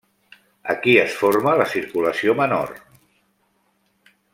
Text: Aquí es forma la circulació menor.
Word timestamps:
Aquí 0.73 0.95
es 1.01 1.17
forma 1.19 1.53
la 1.61 1.69
circulació 1.75 2.35
menor. 2.43 2.75